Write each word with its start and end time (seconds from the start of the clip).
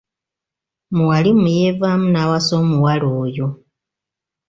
Muwalimu 0.95 1.47
yeevaamu 1.57 2.07
n’awasa 2.09 2.51
omuwala 2.61 3.07
oyo. 3.23 3.47